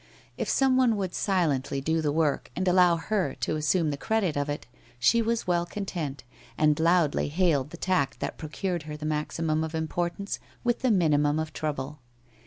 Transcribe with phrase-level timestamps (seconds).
[0.35, 4.49] If someone would silently do the work and allow her to assume the credit of
[4.49, 4.65] it,
[4.97, 6.23] she was well content,
[6.57, 11.37] and loudly hailed the tact that procured her the maximum of importance with the minimum
[11.37, 11.99] of trouble.